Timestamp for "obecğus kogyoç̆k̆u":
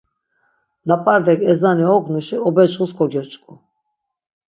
2.47-3.53